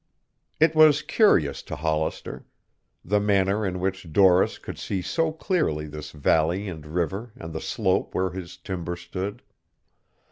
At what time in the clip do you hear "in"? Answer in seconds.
3.63-3.79